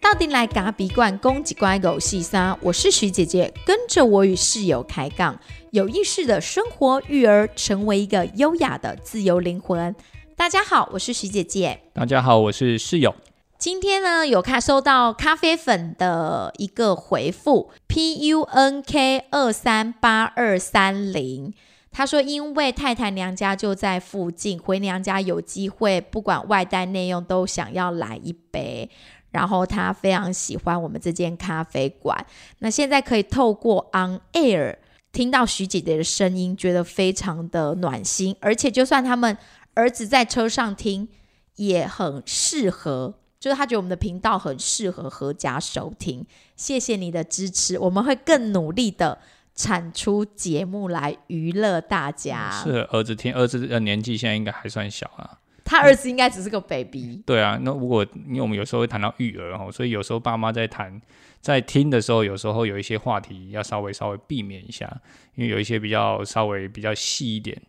[0.00, 5.38] 到底来嘎比罐攻击乖狗细沙，我是徐姐姐，跟着我与室友开杠，
[5.72, 9.94] 有意识的生活育儿，成为一个优雅的自由灵魂。
[10.36, 11.80] 大家好，我是徐姐姐。
[11.92, 13.14] 大家好，我是室友。
[13.58, 21.52] 今天呢，有看收到咖啡粉的一个回复，P U N K 二三八二三零。
[21.96, 28.90] 他说，因为太太娘家就在附近，回娘家有机会，不管外带内用都想要来一杯。
[29.30, 32.26] 然后他非常喜欢我们这间咖啡馆。
[32.58, 34.76] 那现在可以透过 On Air
[35.10, 38.36] 听到徐姐姐的声音，觉得非常的暖心。
[38.40, 39.38] 而且就算他们
[39.72, 41.08] 儿子在车上听，
[41.54, 43.14] 也很适合。
[43.40, 46.26] 就是他觉得我们的频道很适合合家收听。
[46.56, 49.18] 谢谢你的支持，我们会更努力的
[49.56, 52.50] 产出节目来娱乐大家。
[52.62, 55.38] 是儿子听，儿子的年纪现在应该还算小啊。
[55.64, 57.20] 他儿子应该只是个 baby。
[57.26, 61.02] 对啊，那如果因为我们有时候会谈到育儿哦，所以有时候爸妈在谈、
[61.40, 64.88] 在听的时候，有时候有一些话题要稍微稍微避免一下，
[65.34, 67.60] 因为有一些比较稍微比较细一点。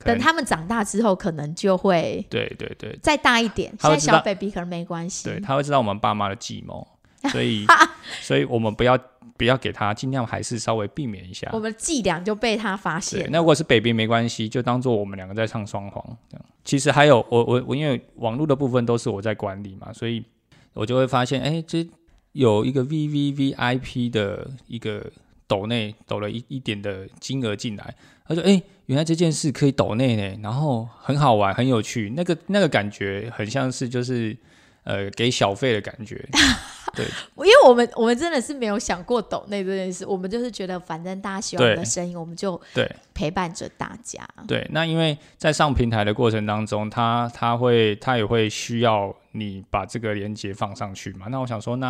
[0.00, 3.72] 等他们长大之后，可能就会对对对，再大一点。
[3.80, 5.24] 现在小 baby 可能没关系。
[5.24, 6.86] 对，他会知道我们爸妈的计谋，
[7.30, 7.64] 所以
[8.20, 8.98] 所以我们不要
[9.36, 11.48] 不要给他，尽量还是稍微避免一下。
[11.52, 13.28] 我们伎俩就被他发现。
[13.30, 16.44] 那如果是 baby 没关系，就当做我们两个在唱双簧这样。
[16.64, 20.24] 其实还有我我我，因为网络的部分都是我在管理嘛，所以
[20.72, 21.86] 我就会发现，哎，这
[22.32, 25.04] 有一个 V V V I P 的一个
[25.46, 27.94] 抖内抖了一一点的金额进来，
[28.26, 34.36] 他说，哎，原来这件事可以抖内呢，然后很好玩，很有趣，那个那个感觉很像是就是。
[34.88, 36.24] 呃，给小费的感觉，
[36.96, 37.04] 对，
[37.44, 44.26] 因为我们我们真的是没有想过抖内这件事，我们就是觉得反正大家喜欢我们的声音，我们就对陪伴着大家。
[44.48, 51.26] 对，那因为在上平台的过程当中，他他会他也会需要你把这个链接放上去嘛。
[51.28, 51.88] 那我想说，那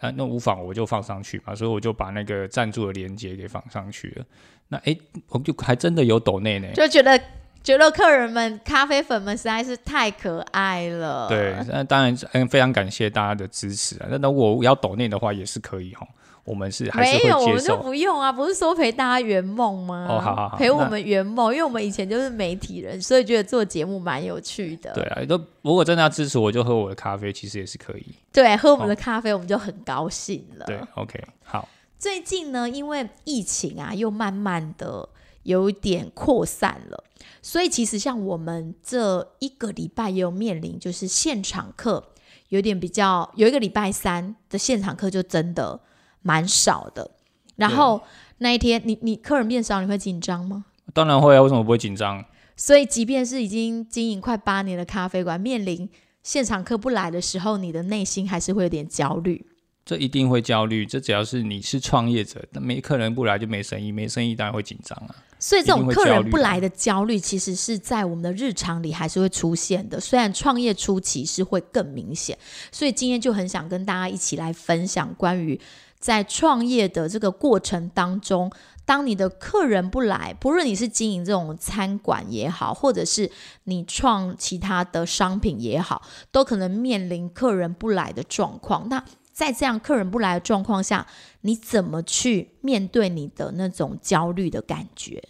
[0.00, 4.24] 啊那无妨，我就放上去嘛，所以我就把那个赞助的链接给放上去了。
[4.68, 4.96] 那哎，
[5.28, 7.18] 我就还真的有抖内呢，就觉得。
[7.62, 11.28] 觉得客人们、咖啡粉们实在是太可爱了。
[11.28, 14.06] 对，那当然嗯，非常感谢大家的支持啊。
[14.10, 16.06] 那如果要抖念的话，也是可以哈。
[16.44, 18.32] 我们是还是没有，我们就不用啊。
[18.32, 20.08] 不是说陪大家圆梦吗？
[20.10, 24.92] 哦，好好好，陪我们圆梦，因为我们以前就是媒体人，所以觉得做节目蛮有趣的。
[24.92, 28.06] 对啊，都如果真的要支持我，就喝我的咖啡，其实也是可以。
[28.32, 30.66] 对，喝我们的咖啡，我们就很高兴了。
[30.66, 31.68] 对，OK，好。
[31.96, 35.08] 最近呢，因为疫情啊，又慢慢的
[35.42, 37.04] 有点扩散了。
[37.40, 42.12] 所以其实像我们这一个礼拜也有面临，就是现场课
[42.50, 45.80] 有点比较，有一个礼拜三的现场课就真的
[46.22, 47.10] 蛮少的。
[47.56, 48.00] 然后
[48.38, 50.66] 那一天，你你客人变少，你会紧张吗？
[50.92, 52.24] 当然会啊，为什么不会紧张？
[52.56, 55.88] 所以即便是已经经营快八年的咖啡馆，面临
[56.22, 59.44] 现场课不来的时候，你的内心还是会有点焦虑。
[59.84, 65.14] 这一定会焦虑，这只要是你是创业者，那没客人不来就没生意，没生意当然会紧张啊。
[65.42, 69.98] 所以这种客人不来的焦虑，其实是在我们的日常里还是会出现的。
[69.98, 72.38] 虽然创业初期是会更明显，
[72.70, 75.60] 所以今天就很想跟大家一起来分享关于
[75.98, 78.52] 在创业的这个过程当中，
[78.84, 83.28] 当你的客人不来，不论你是经营这种餐馆也好，或者是
[83.64, 88.88] 你创其他的商品也好，都可能面临客人不来的状况。
[88.88, 91.06] 那在这样客人不来的状况下，
[91.40, 95.22] 你怎么去面对你的那种焦虑的感觉？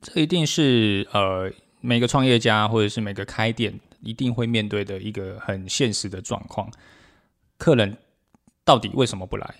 [0.00, 6.70] 这一定是呃每个创业家或者是每个开店一定会面对的一个很现实的状况。
[7.56, 7.96] 客人
[8.64, 9.54] 到底为什么不来？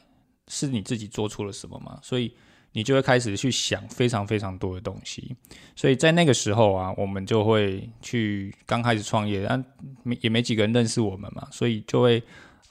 [0.47, 1.99] 是你自己做出了什么吗？
[2.01, 2.33] 所以
[2.71, 5.35] 你就会开始去想非常非常多的东西。
[5.75, 9.65] 所以在那个时候啊，我们就会去刚开始创业，但
[10.05, 12.23] 没也没几个人认识我们嘛，所以就会。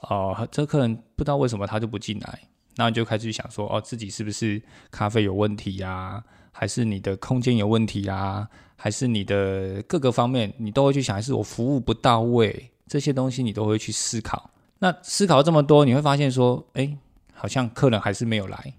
[0.02, 2.40] 哦，这客人不知道为什么他就不进来，
[2.76, 6.24] 那你就开始想说，哦，自己是不是咖啡有问题呀？
[6.52, 8.48] 还是你的空间有问题啊？
[8.76, 12.72] 还是你的各个方面你都会去想，还是我服务不到位？
[12.88, 14.50] 这些东西你都会去思考。
[14.80, 16.96] 那思考这么多，你会发现说，哎，
[17.34, 18.74] 好像客人还是没有来。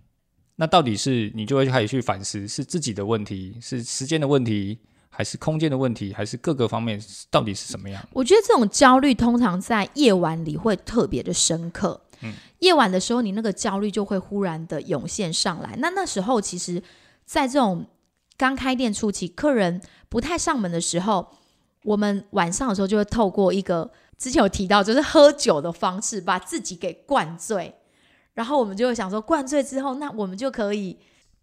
[0.56, 4.78] 那到底是你就会开始去反思，是自己的问题，是时间的问题？
[5.18, 6.96] 还是空间的问题，还是各个方面
[7.28, 8.00] 到底是什么样？
[8.12, 12.00] 我觉得这种焦虑通常在夜晚里会特别的深刻。
[12.20, 15.74] 嗯，夜晚的时候，你那个焦虑就会忽然的涌现上来。
[15.78, 16.80] 那那时候，其实，
[17.24, 17.84] 在这种
[18.36, 21.28] 刚开店初期，客人不太上门的时候，
[21.82, 27.74] 我们晚上的时候就会透过一个之前有提到，就是喝酒的方式，把自己给灌醉。
[28.34, 30.96] 然后我们就会想说，灌醉之后，那我们就可以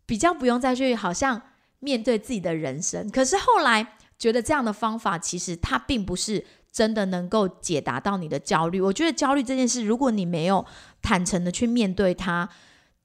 [0.05, 1.41] 比较不用再去好像。
[1.85, 3.07] 面对自己的人生。
[3.11, 3.85] 可是后来
[4.17, 8.81] 觉得这样的方法其实它并不是真的能够解答到你的焦虑。
[8.81, 10.65] 我觉得焦虑这件事，如果你没有
[11.01, 12.49] 坦诚的去面对它，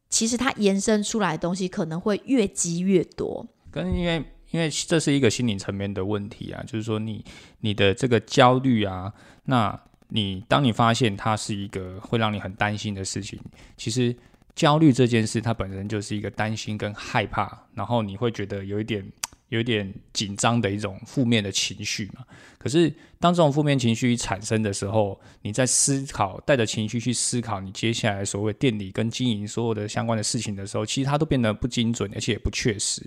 [0.08, 3.46] 其实它延伸出来的东西可能会越积越多。
[3.70, 7.24] 跟因为因为这是一个心理层面的问题啊，就是说你
[7.60, 9.12] 你的这个焦虑啊，
[9.44, 9.78] 那
[10.08, 13.38] 你当你发现它是一个会让你很担心的事情，
[13.76, 14.16] 其实
[14.54, 19.04] 焦虑这件事它本身就是一个担心跟害怕，然后你会觉得有一点
[19.48, 22.24] 有一点紧张的一种负面的情绪嘛。
[22.56, 33.02] 可是当这种负面情绪产生的时候，你在思考带着情绪去思考你接下来所谓店里跟经营所有的相关的事情的时候，其实它都变得不精准，而且也不确实。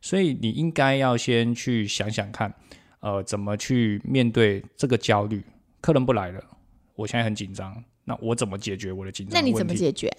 [0.00, 2.52] 所以你应该要先去想想看，
[3.00, 5.44] 呃，怎么去面对这个焦虑。
[5.80, 6.42] 客人不来了，
[6.96, 9.40] 我现在很紧张，那我怎么解决我的紧张？
[9.40, 10.10] 那你怎么解决？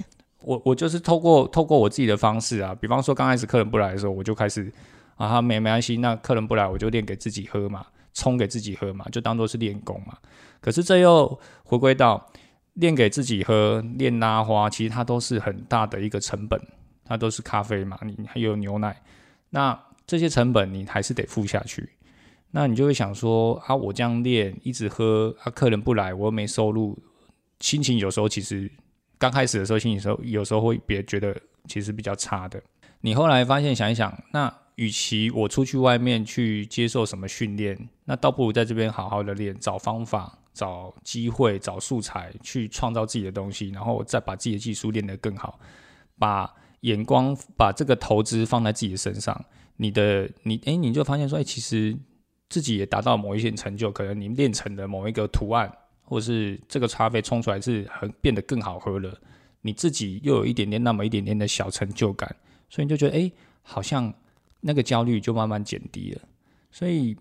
[0.42, 4.72] 我我就是透过透过我自己的方式啊，比方说刚开始客人不来的时候，我就开始
[5.16, 10.18] 啊，没没关系，那客人不来，我就练给自己喝嘛，冲给自己喝嘛，就当做是练功嘛。
[10.62, 12.30] 可是这又回归到
[12.74, 16.60] 练给自己喝，练拉花，其实它都是很大的一个成本，
[17.06, 19.02] 它都是咖啡嘛，你还有牛奶。
[19.52, 21.90] 那这些成本你还是得付下去，
[22.52, 26.98] 那你就会想说啊，我这样练一直喝啊，客人不来，我又没收入，
[27.60, 28.70] 心情有时候其实
[29.18, 31.36] 刚开始的时候，心情时候有时候会别觉得
[31.68, 32.62] 其实比较差的。
[33.02, 45.60] 你后来发现想一想，那与其我出去外面去接受什么训练，那倒不如在这边好好的练，找方法、找机会、找素材，去创造自己的东西，然后再把自己的技术练得更好，
[46.18, 46.54] 把。
[46.82, 49.44] 眼光把这个投资放在自己的身上，
[49.78, 51.98] 你的你哎，你就发现说，哎，其实
[52.48, 59.14] 自己也达到某一些成就，可能你练成的某一个图案，或是这个咖啡冲出来是很变得更好喝了，
[59.62, 62.34] 你自己又有一点点那么一点点的小成就感，
[62.70, 63.32] 所以你就觉得哎，
[63.64, 64.14] 好像
[64.62, 66.22] 那个焦虑就慢慢减低了。
[66.72, 67.18] 所以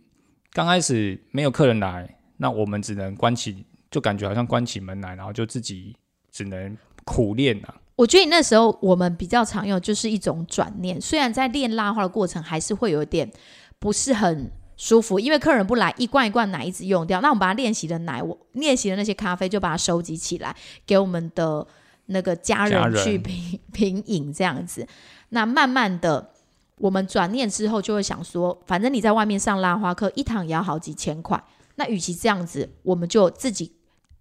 [0.52, 5.96] 刚开始没有客人来，那我们只能关起，就感觉好像关起门来，然后就自己
[6.30, 7.74] 只能苦练啊。
[7.96, 13.30] 我觉得你那时候我们比较常用就是一种转念，虽然在练拉花的过程还是会有点
[13.78, 17.20] 不是很舒服，因为客人不来，一罐一罐奶一直用掉。
[17.20, 20.54] 那我们把它练习的奶，我练习的那些咖啡就把它收集起来，
[20.86, 21.66] 给我们的
[22.06, 24.86] 那个家人去品品饮这样子。
[25.30, 26.30] 那慢慢的，
[26.78, 31.42] 我们转念之后就会想说，反正你在外面上拉花课，一堂也要好几千块。
[31.76, 33.72] 那与其这样子，我们就自己。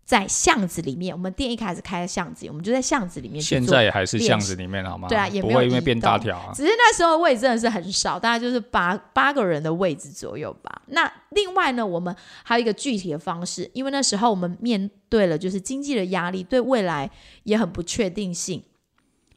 [0.06, 3.42] 在巷子里面，我们店一开始开在巷子，我们就在巷子里面。
[3.42, 5.08] 现在也还是巷子里面好吗？
[5.08, 6.52] 对啊，也没有因为变大条啊。
[6.54, 10.82] 只是那时候位置真的是很少，大概就是八八个人的位置左右吧。
[10.88, 12.14] 那另外呢，我们
[12.44, 17.10] 还有一个具体的方式，因为那时候我们面对了就是经济的压力，对未来
[17.44, 18.62] 也很不确定性，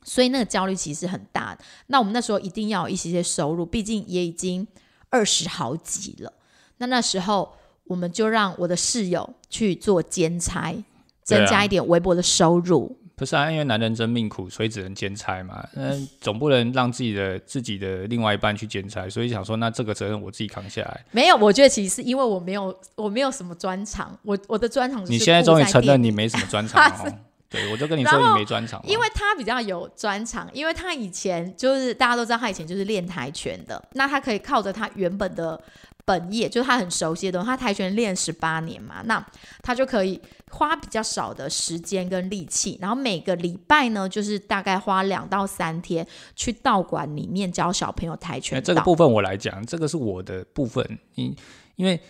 [0.03, 1.57] 所以那个焦虑其实很大。
[1.87, 4.67] 那我们那时候一定要有一些些收入，毕竟也已经
[5.11, 6.33] 二十好几了。
[6.79, 7.57] 那那时候。
[7.87, 10.75] 我们就让我的室友去做兼差，
[11.23, 12.99] 增加一点微薄的收入。
[13.19, 15.67] 不是啊，因为男人真命苦，所以只能兼差嘛。
[15.75, 21.03] 嗯，总不能让自己的自己的另外一半去兼差，所以想说，那这个责任我自己扛下来。
[21.13, 24.15] 没有，我觉得其实是因为我没有，我没有什么专长。
[24.23, 27.19] 我我的专长，你现在终于承认你没什么专长了。
[27.49, 28.83] 对，我就跟你说你没专长。
[28.87, 35.59] 因为他比较有专长，因为他以前就是大家都知道，他以前就是练跆拳的，那他可以靠着他原本的。
[36.07, 39.23] 本业就是他很熟悉的东西，他跆拳练十八年嘛，那
[39.63, 40.19] 他就可以
[40.53, 48.63] 花比较少的时间跟力气，然后每个礼拜呢，就是大概花两到三天去道馆里面教小朋友跆拳。
[48.63, 51.35] 这个部分我来讲，这个是我的部分，因
[51.75, 52.01] 因为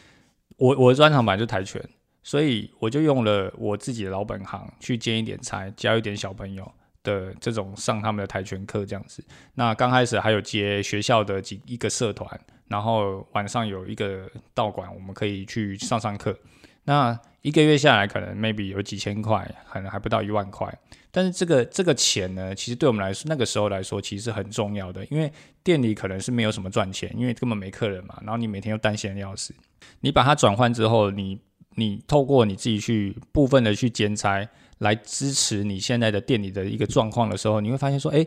[0.58, 1.82] 我我的专长本来就跆拳，
[2.22, 6.70] 所以我就用了我自己的老本行去兼一点差，教一点小朋友
[7.06, 9.24] 的这种上他们的跆拳课这样子。
[9.54, 12.28] 那刚开始还有接学校的几一个社团。
[12.68, 16.36] 然后晚上有一个道馆，我们可以去上上课。
[16.82, 20.76] 那一个月下来，可能 maybe 有几千块，可能还不到一万块。
[21.12, 25.06] 但是这个这个钱呢，其实对我们来说，那个时候来说，其实是很重要的。
[25.12, 25.32] 因为
[25.62, 28.18] 店里可能是没有什么赚钱，因为根本没客人嘛。
[28.22, 29.54] 然后你每天又担心的要死。
[30.00, 31.40] 你把它转换之后，你
[31.76, 34.44] 你透过你自己去部分的去兼差，
[34.78, 38.26] 来支持你现在的店里的一个状况的时候，你会发现说，哎，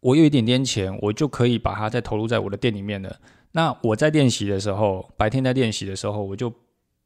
[0.00, 3.18] 我有一点点钱，我就可以把它再投入在我的店里面了。
[3.52, 6.52] 那我在练习的时候，白天在练习的时候，我就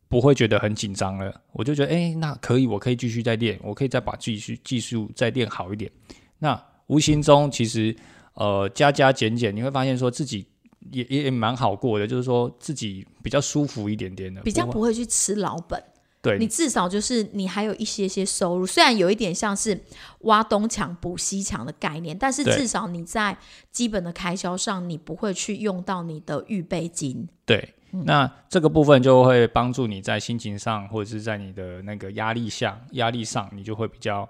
[0.08, 1.34] 不会觉得很紧张了。
[1.52, 5.90] 我就觉得，哎，那可以，我可以继续再练，我可以再把继续技术再练好一点。
[6.38, 7.96] 那无形中其实，
[8.34, 10.46] 呃，加加减减，你会发现说自己
[10.92, 15.82] 也也蛮好过的，就是说自己比较舒服一点点的，比较不会去吃老本。
[16.26, 19.80] 对你至少就是你还有一些些收入，虽然有一点像是
[20.22, 23.36] 挖东墙补西墙的概念，但是至少你在
[23.70, 27.28] 基本的开销上，你不会去用到你的预备金。
[27.44, 34.28] 对，嗯那这个部分就会帮助你在心情上，或者是在你的那个压力下、压力上，你就会比较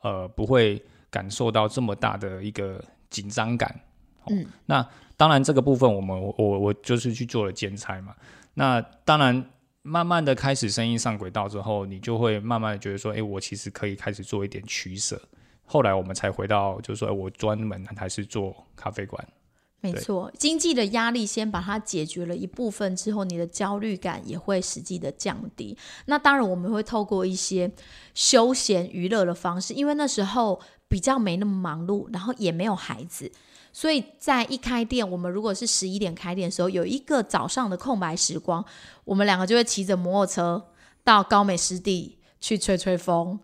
[0.00, 3.68] 呃不会感受到这么大的一个紧张感。
[4.22, 8.14] 哦嗯，那当然这个部分我们我我我就是去做了兼差嘛。
[8.54, 9.44] 那当然
[9.86, 15.20] 慢慢的开始生意上轨道之后，你就会慢慢的觉得说，哎，我其实可以开始做一点取舍。
[15.66, 19.22] 后来我们才回到，就是说，哎我专门还是做咖啡馆。
[19.82, 25.76] 没错，经济的压力先把它解决了一部分之后，你的焦虑感也会实际的降低。
[26.06, 27.70] 那当然，我们会透过一些
[28.14, 33.30] 休闲娱乐的方式，因为那时候比较没那么忙碌，然后也没有孩子，
[33.74, 38.64] 所以在一开店，我们如果是十一点开店的时候，有一个早上的空白时光，
[39.04, 40.64] 我们两个就会骑着摩托车
[41.02, 43.40] 到高美湿地去吹吹风、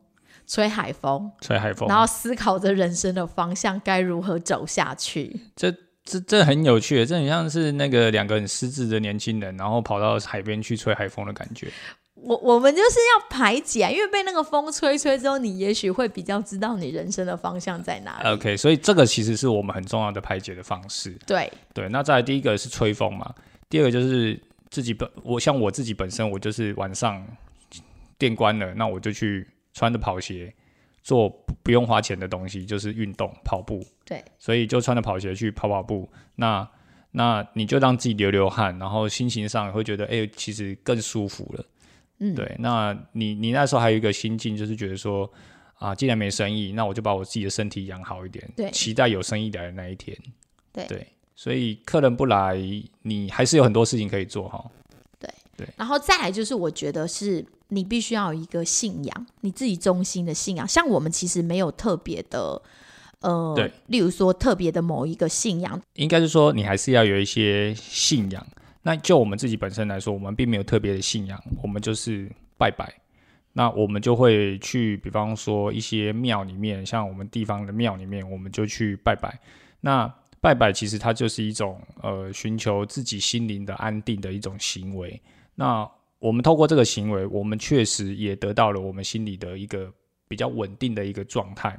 [0.47, 5.49] 吹海风，吹海风，然后思考着人生的方向该如何走下去。
[5.57, 11.69] 这这这很有趣，这很像是那个两个很失智的年轻人，然后跑到海边去吹海风的感觉。
[12.23, 18.29] 我我们就是要排解、啊，因为被那个风吹吹之后，你也许会比较知道你人生的方向在哪里。
[18.29, 21.17] OK，所以这个其实是我们很重要的排解的方式。
[21.27, 23.35] 对，对，那再来第一个是吹风嘛，
[23.69, 27.27] 第二个就是自己本我像我自己本身，我就是晚上
[28.19, 30.53] 店关了，那我就去穿着跑鞋
[31.03, 33.83] 做不不用花钱的东西，就是运动跑步。
[34.05, 36.09] 对，所以就穿着跑鞋去跑跑步。
[36.37, 36.69] 那
[37.13, 41.65] 那你就让自己流流汗，然后心情上会觉得，哎、其实更舒服了。
[42.21, 45.31] 嗯，对，那你你那时候还有一个心境，就是觉得说，
[45.77, 50.17] 啊，既然没生意，那我就把我自己的身体养好一点，对期待有生意来的那一天。
[50.71, 52.57] 对对，所以客人不来，
[53.03, 54.63] 你还是有很多事情可以做哈。
[55.19, 60.69] 对对然后再来就是，我觉得是你必须要有一个信仰，你自己中心的信仰。
[60.69, 62.61] 像我们其实没有特别的，
[63.21, 68.47] 呃对，例如说特别的某一个信仰，应该是说，你还是要有一些信仰。
[68.83, 72.93] 那就我们自己本身来说，我们并没有特别的信仰，我们就是拜拜。
[73.53, 79.39] 那我们就会去，比方说一些庙里面，像我们地方的庙里面，我们就去拜拜。
[79.81, 85.21] 那拜拜其实它就是一种呃寻求自己心灵的安定的一种行为。
[85.57, 85.87] 那
[86.21, 89.93] 我们透过这个行为，我们确实也得到了我们心里的一个
[90.29, 91.77] 比较稳定的一个状态。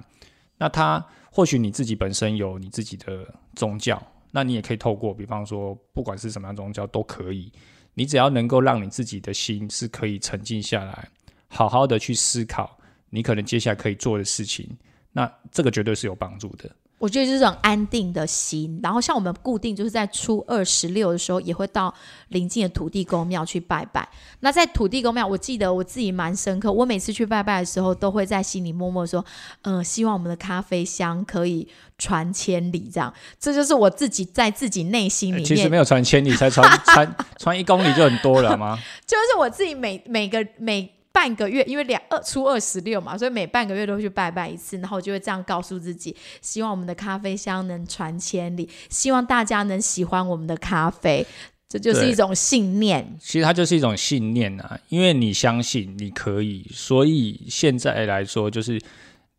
[0.57, 7.51] 那它或许你自己本身有你自己的宗教，那你也可以透过，比方说不管是什么样宗教都可以，
[7.93, 11.09] 你只要能够让你自己的心是可以沉静下来，
[11.47, 12.77] 好好的去思考
[13.09, 14.69] 你可能接下来可以做的事情，
[15.11, 16.73] 那这个绝对是有帮助的。
[17.01, 18.79] 我觉得就是很安定的心。
[18.83, 21.91] 然后像我们固定就是在初二十六的时候，也会到
[22.27, 24.07] 邻近的土地公庙去拜拜。
[24.41, 29.25] 那在土地公庙，我记得我自己蛮深刻，我每次去拜拜的时候，都会在心里默默说，
[29.63, 31.67] 嗯、希望我们的咖啡香可以
[31.97, 33.11] 传千里，这样。
[33.39, 38.77] 这就是我自己在自己内心里面其实没有传千里，才传 传传一公里就很多了吗？
[39.07, 51.25] 就是我自己每每个每半个月，因为两二初二十六嘛，所以每半个月都会去拜拜一次，然后我就会这样告诉自己，希望我们的咖啡香能传千里，希望大家能喜欢我们的咖啡，
[51.67, 53.17] 这就是一种信念。
[53.19, 58.81] 其实它就是一种信念啊，因为你相信你可以，所以现在来说，就是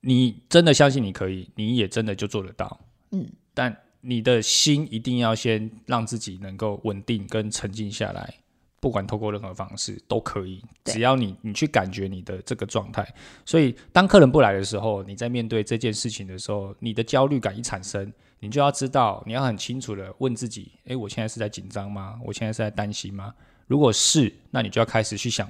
[0.03, 2.81] 你真的相信你可以，你也真的就做得到。
[3.13, 8.35] 嗯，但你的心一定要先让自己能够稳定跟沉静下来，
[8.83, 13.07] 不管透过任何方式都可以，只要你你去感觉你的这个状态。
[13.47, 22.19] 所以当客人不来的时候，你在面对这件事情的时候，你的焦虑感一产生，你就要知道，你要很清楚的问自己：诶，我现在是在紧张吗？
[22.25, 23.33] 我现在是在担心吗？
[23.69, 25.49] 如果是，那你就要开始去想，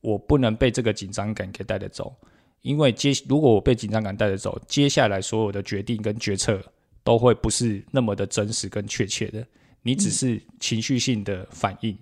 [0.00, 2.16] 我不能被这个紧张感给带着走，
[2.62, 6.58] 因为接如果我被紧张感带着走，接下来所有的决定跟决策
[7.02, 9.46] 都会不是那么的真实跟确切的，
[9.82, 11.94] 你只是情绪性的反应。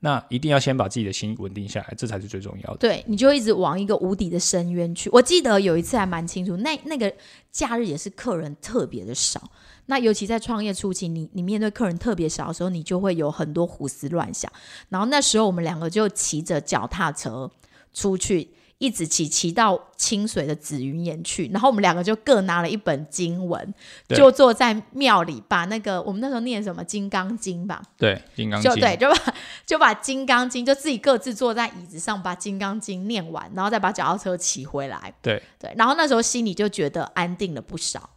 [0.00, 2.76] 那一定要先把自己的心稳定下来，这才是最重要的。
[2.76, 5.08] 对，你就一直往一个无底的深渊去。
[5.10, 7.12] 我记得有一次还蛮清楚，那那个
[7.50, 9.50] 假日也是客人特别的少。
[9.86, 14.52] 那尤其在创业初期，你你面对客人特别少的时候，你就会有很多胡思乱想。
[14.88, 17.50] 然后那时候我们两个就骑着脚踏车
[17.94, 21.48] 出去，一直骑骑到清水的紫云岩去。
[21.48, 23.74] 然后我们两个就各拿了一本经文，
[24.08, 35.12] 就坐在庙里，把那个我们那时候念什么《金刚经》吧，对，金刚经，就对，就把就把《金刚经》就自己各自坐在椅子上，把《金刚经》念完，然后再把脚踏车骑回来。
[35.22, 38.10] 对对，然后那时候心里就觉得安定了不少。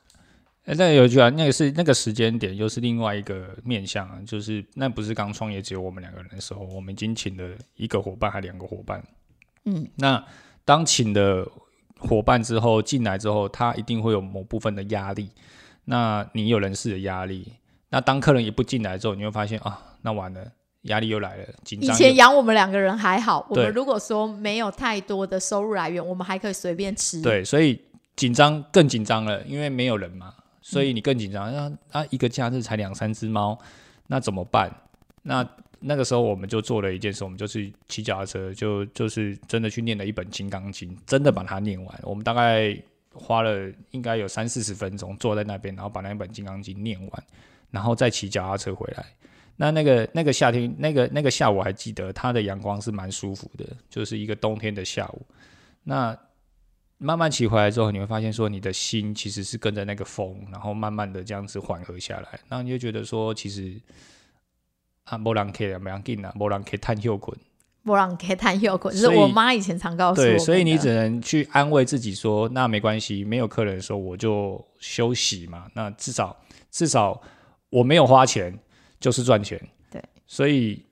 [0.66, 9.04] 哎那有一句啊，那个是那个时间点，又是另外一个面向啊，就是那不是刚创业只有我们两个人的时候，我们已经请了一个伙伴还两个伙伴，
[9.66, 10.24] 嗯，那
[10.70, 11.44] 当请的
[11.98, 15.32] 伙伴之后进来之后，他一定会有某部分的压力。
[15.86, 17.54] 那你有人事的压力，
[17.90, 20.46] 那当客人也不进来之后，你会发现啊，那完了，
[20.84, 21.98] 压力又来了，紧以张以。
[21.98, 27.82] 前养我们两个人还好，我们如果说没有太多的收入来源，我们还可以随便吃。，对，所以
[28.16, 31.52] 紧张更紧张了，因为没有人嘛，所以你更紧张。
[31.52, 33.58] 那啊，一个假日才两三只猫，
[34.06, 34.72] 那怎么办？
[35.24, 35.44] 那
[35.80, 42.00] 那个时候我们就做了一件事，我们就是骑脚踏车，就就是真的去念了一本《金刚经》，真的把它念完。
[42.04, 42.78] 我们大概
[43.14, 47.24] 花了应该有三四十分钟坐在那边，然后把那本《金刚经》念完，
[47.72, 49.06] 然后再骑脚踏车回来。
[49.56, 55.22] 那那个 那个夏天，那个那个下午还记得，它的阳光是蛮舒服的，就是一个冬天的下午。
[55.84, 56.18] 那
[56.98, 63.80] 慢慢骑回来之后，你会发现说，你的心其实是跟着那个风，然后慢慢的这样子缓和下来，那你就觉得说，其实
[65.10, 67.38] 啊，没人可以啊，没人紧啊，没人可以探休困。
[67.82, 75.66] 不让可以谈有困，是所以我妈以前常告诉我对，所以你只能去安慰自己说，那没关系，没有客人的时候我就休息嘛。
[75.74, 76.38] 那至少
[76.70, 77.20] 至少
[77.72, 78.56] 我没有花钱
[79.00, 79.60] 就是赚钱。
[79.90, 80.86] 对，所以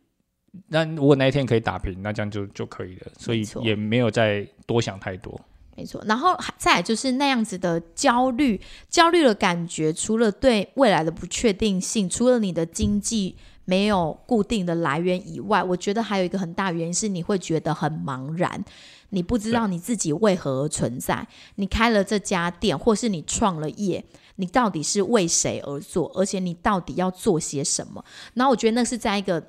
[0.69, 3.11] 那如果那一天可以打平，那这样就就可以了。
[3.19, 5.39] 所以也没有再多想太多。
[5.75, 8.59] 没错，然后还再来就是那样子的焦虑，
[8.89, 13.35] 焦虑的感觉，除了对未来的不确定性，除了你的经济
[13.67, 18.63] 没有固定的来源以外，我觉得还有一个很大原因是你会觉得很茫然，
[19.09, 21.27] 你不知道你自己为何而存在。
[21.55, 24.03] 你开了这家店，或是你创了业，
[24.37, 28.03] 你到底是为谁而做，而且你到底要做些什么？
[28.35, 29.45] 然后我觉得那是在一个。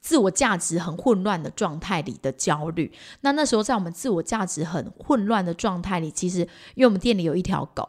[0.00, 2.90] 自我价值很混乱的状态里的焦虑，
[3.20, 6.40] 那那时候在我们自我价值很混乱的状态里，其实
[6.74, 7.86] 因为我们店里有一条狗，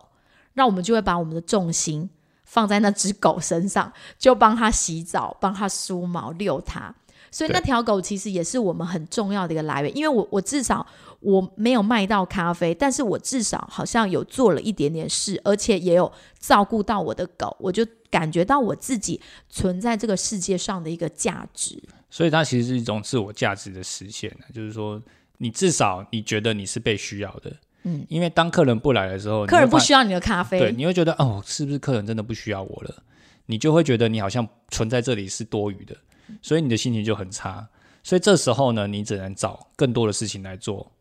[0.54, 2.08] 那我们就会把我们的重心
[2.54, 6.94] 放在那只狗身上，就帮它洗澡、帮它梳毛、遛它。
[7.32, 10.86] 所以那条狗其实也是我们很重要的一个来源，因为我我至少
[11.20, 19.20] 我没有卖到咖啡，但是我至少好像有做了一点点事，而且也有照顾到我的狗，我就感觉到我自己
[19.50, 21.82] 存在这个世界上的一个价值。
[22.12, 25.02] 所以它其实是一种自我价值的实现啊就是说，
[25.40, 27.52] 你至少你觉得你是被需要的，
[27.84, 33.04] 嗯，因为当客人不来的时候，客人不，需要你的咖啡，对，你会觉得哦，是不是客人真的不需要我了？
[33.46, 35.96] 你就会觉得你好像存在这里是多余的，
[36.42, 37.68] 所以你的心情就很差。
[38.02, 40.92] 所以这时候呢，你只能找更多的事情来做，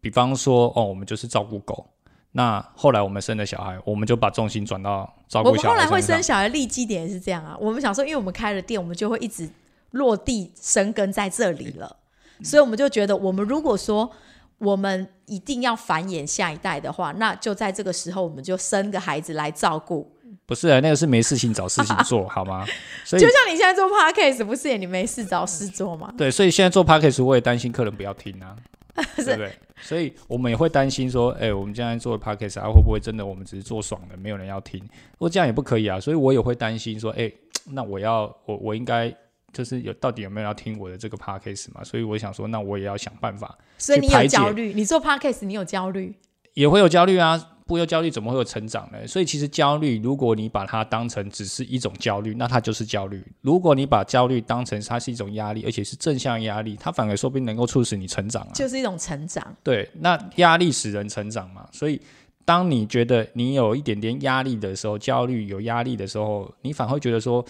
[0.00, 1.86] 比方说，哦，我们就是照顾狗。
[2.32, 6.22] 那后来我们生了小孩，我们就把重心转到照我们顾小孩后来会生。
[6.22, 7.56] 小孩立基点也是这样啊。
[7.60, 9.48] 我们想说，因为我们开了店，我们就会一直
[9.92, 11.96] 落地生根在这里了，
[12.42, 14.10] 所以我们就觉得，我们如果说
[14.58, 20.10] 我们一定要繁衍下一代的话，那就在这个时候，我们就生个孩子来照顾。
[20.46, 22.66] 不是啊，那个是没事情找事情做，好吗？
[23.04, 26.12] 所以就像你现在做 podcast，不是也你没事找事做吗？
[26.18, 28.54] 对，所以现在做 podcast 我也担心客人不要听啊，
[29.16, 29.52] 对不对？
[29.80, 34.78] 所以我们也会担心说，哎、我们现在做 podcast 啊，会不会真的我们只是做爽的，没有人要听？
[34.82, 37.30] 如果这样也不可以啊，所以我也会担心说，哎、
[37.70, 39.14] 那我要我我应该
[39.54, 41.82] 就是有到底有没有要听我的这个 podcast 嘛？
[41.82, 46.14] 所以我想说，那我也要想办法，所以你有焦虑，你做 podcast 你有焦虑，
[46.52, 47.50] 也会有焦虑啊。
[47.66, 49.06] 不有焦虑，怎么会有成长呢？
[49.06, 58.50] 所以其实焦虑，如果你把它当成只是一种焦虑，那它就是焦虑；如果你把焦虑当成它是一种压力，而且是正向压力，它反而说不定能够促使你成长啊。
[58.52, 59.56] 就是一种成长。
[59.62, 61.98] 对，那压力使人成长嘛，所以
[62.44, 67.42] 当你觉得你有一点点压力的时候，焦虑有压力的时候，你反而会觉得说，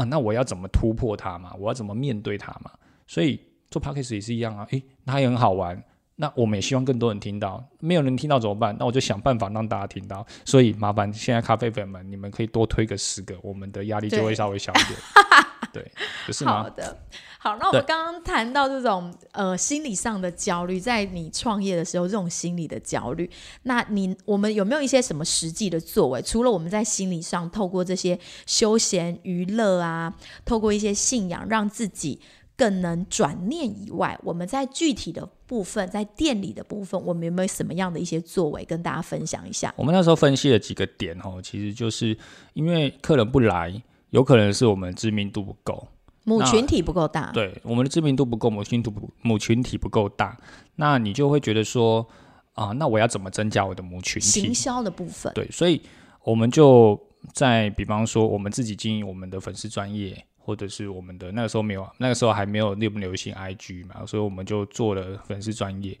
[0.00, 1.52] 啊，那我要怎么突破它嘛？
[1.58, 2.70] 我要怎么面对它嘛？
[3.06, 3.38] 所以
[3.70, 5.82] 做 podcast 也是一样啊，诶，它也很好玩。
[6.16, 8.74] 那我们也希望更多人听到，没有人听到怎么办？
[8.78, 10.26] 那我就想办法让大家听到。
[10.44, 14.98] 所以麻烦现在咖啡粉们，你们可以多推个十个，我们的压力就会稍微小一点。
[15.72, 15.92] 对，
[16.26, 16.62] 不是吗？
[16.64, 16.98] 好的，
[17.42, 23.30] 好，那我们刚刚谈到这种呃心理上的焦虑，在你创业的时候，这种心理的焦虑，
[23.62, 26.20] 那你我们有没有一些什么实际的作为？
[26.20, 32.20] 除了我们在心理上透过这些休闲娱乐啊，透过一些信仰，让自己
[32.58, 39.72] 更能转念以外，我们在具体的部分，在店里的部分，我们有没有什么样的一些作为跟大家分享一下？
[39.78, 42.14] 我们那时候分析了几个点哦，其实就是
[42.52, 45.88] 因为客人不来，有可能是我们知名度不够。
[46.38, 50.36] 那母群体不够大，对，我们的知名度不够，母群体不母群体不够大，
[50.76, 52.06] 那你就会觉得说
[52.54, 54.54] 啊，那我要怎么增加我的母群体行？
[54.54, 55.80] 销的部分，对，所以
[56.24, 57.00] 我们就
[57.32, 65.98] 在比方说，我们自己经营我们的粉丝专业，或者是我们的那个时候没有，那个时候还没有流不流行 IG 嘛，所以我们就做了粉丝专业，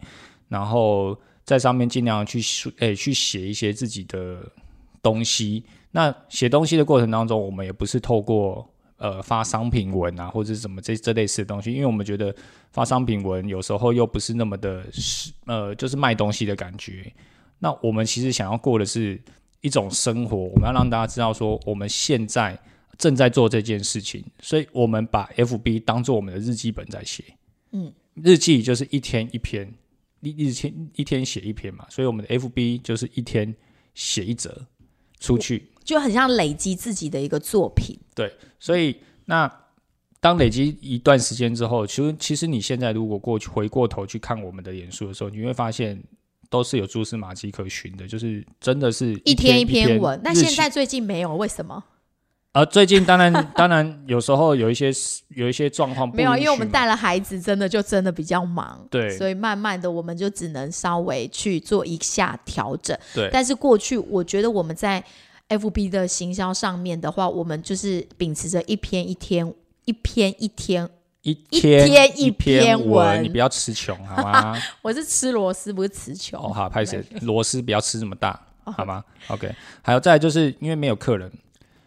[0.48, 4.40] 然后在上面尽量去输诶、去写一些自己的
[5.02, 5.64] 东西。
[5.92, 8.68] 那写东西的过程当中，我们也不是透过
[9.00, 12.32] 呃发商品文啊，或者是什么这这类似的东西，因为我们觉得
[12.70, 17.12] 发商品文有时候又不是那么的是呃就是卖东西的感觉。
[17.58, 19.20] 那我们其实想要过的是
[19.60, 22.58] 一种生活，我们要让大家知道说我们现在
[22.96, 27.22] 正在做这件事情，所以我们把 FB 当做我们的日记本在写。
[27.72, 29.70] 嗯，日记就是一天一篇，
[30.20, 33.54] 一一天一天写一篇嘛，所以我们的 FB 就是一天
[33.94, 34.66] 写一则
[35.18, 35.68] 出去。
[35.84, 37.98] 就很像累积自己的一个作品。
[38.14, 39.50] 对，所以那
[40.20, 46.02] 当累积一段时间之后，其实其实你现在如果过去回过头去看我们的演述的时候，你会发现
[46.48, 51.82] 都是有蛛丝马迹可循的，就是真的是一天天一篇篇文，那现在最近没有，为什么？
[52.52, 54.90] 呃，最近当然当然有时候有一些
[55.28, 62.98] 有一些状况不没有，因为我们带了孩子，真的就真的比较忙，对所以慢慢的我们就只能稍微去做一下调整。
[63.14, 65.02] 对但是过去我觉得我们在
[65.50, 69.52] FB 的行销上面的话，我们就是秉持着一篇一天、
[69.84, 70.88] 一篇一天，
[71.22, 74.56] 一一天天一一篇篇文你不要吃穷好吗？
[74.80, 76.40] 我是吃螺丝，不是词穷。
[76.40, 81.30] 哦，好，拍谁螺丝不要吃这么大，好吗？OK，还有再来就是因为没有客人，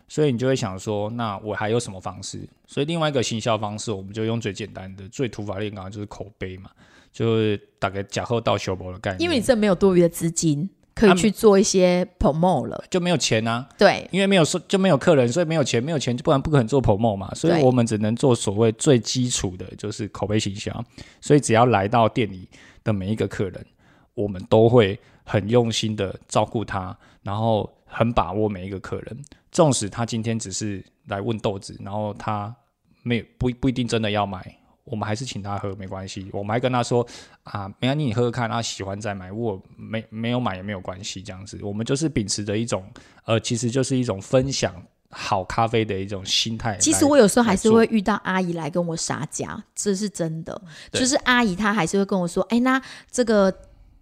[0.10, 2.48] 所以你就会想说，那我还有什么方式？
[2.68, 6.70] 所以另外一个行销方式，我们就用最简单的、最土法炼钢，就是口碑嘛，
[7.14, 9.22] 就是大概假后到修博的概念。
[9.22, 10.70] 因为你这没有多余的资金
[11.10, 20.84] 可去做一些 promo 了，就没有钱啊，对，因为没有收就没有客人，所以没有钱，没有钱就不然不可能做 promo 嘛，所以我们只能做所谓最基础的，就是口碑行销。
[21.22, 22.48] 所以只要来到店里
[22.84, 23.66] 的每一个客人，
[24.14, 29.18] 我们都会很用心的照顾他，然后很把握每一个客人。
[29.52, 32.56] 纵使他今天只是来问豆子，然后他
[33.04, 36.30] 没有不不一定真的要买，我们还是请他喝没关系。
[36.34, 37.06] 我们还跟他说
[37.44, 39.30] 啊，没关系，你喝喝看，他喜欢再买。
[39.30, 42.86] 如果没没有买也没有关系，这样子，我们就是秉持着一种
[43.26, 44.76] 呃，其实就是一种分享
[45.10, 46.76] 好咖啡的一种心态。
[46.78, 50.60] 其实我有时候还是会遇到阿姨来跟我撒价，这是真的。
[50.92, 53.54] 就是阿姨她还是会跟我说：“哎，那这个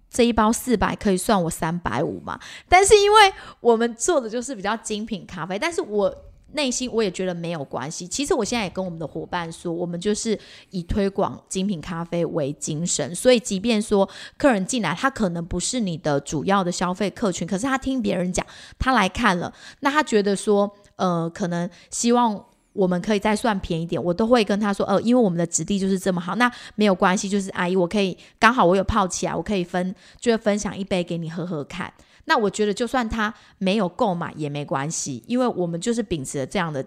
[0.09, 6.15] 这一包四百可以算我三百五嘛？”但是因为我们做的就是比较精品咖啡，但是我
[6.53, 8.07] 内心我也觉得没有关系。
[8.07, 18.45] 其实我现在也跟我们的伙伴说，我们就是以推广精品咖啡为精神，所以即便说客人进来，他可能不是你的主要的消费客群，可是他听别人讲，
[18.77, 22.45] 他来看了，那他觉得说，呃，可能希望。
[22.73, 31.93] 我们可以再算便宜点，我都会跟他说，呃，因为我们的质地就是这么好，那没有关系，就是阿姨，我可以刚好我有泡起来，我可以分，就会分享一杯给你喝喝看。
[32.25, 36.85] 那我觉得就算他没有购买也没关系，因为我们就是秉持了这样的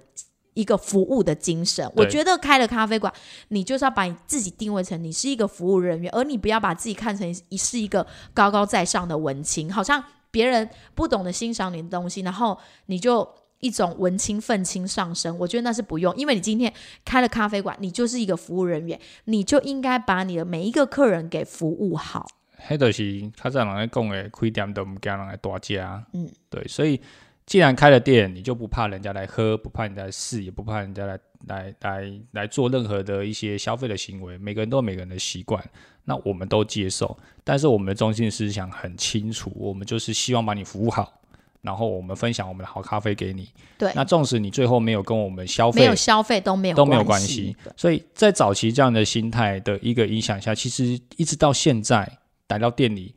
[0.55, 1.91] 一个服务的精神。
[1.97, 3.13] 我觉得开了咖啡馆，
[3.49, 13.29] 你就是要把你自己定位成你是一个服务人员，而你不要把自己看成一是一个高高在上的文青，好像别人不懂得欣赏你的东西，然后你就。
[13.61, 16.71] 一种文青愤青上升，我觉得那是不用，因为你今天
[17.03, 22.27] 开了咖啡馆，你就是一个服务人员，你就应该把你的每一个客人给服务好。
[22.69, 26.05] 迄就是较早人咧讲的，开店都唔惊人来大家。
[26.13, 27.01] 嗯，对，所以
[27.47, 34.39] 既然开了店，你就不怕人家来喝，不怕人家来试，也不怕人家来来来来做任何的一些消费的行为。
[34.39, 35.63] 每个人都有每个人的习惯，
[36.05, 37.17] 那我们都接受。
[37.43, 41.21] 但是我们的中心思想很清楚，我们就是希望把你服务好。
[41.61, 43.49] 然后我们分享我们的好咖啡给你。
[43.79, 47.57] 对那纵使你最后没有跟我们消费，没有消费都没有都没有关关系。
[47.75, 52.07] 所以在早期这样的心态的一个影响下，其实一直到现在
[52.49, 53.15] 来到店里，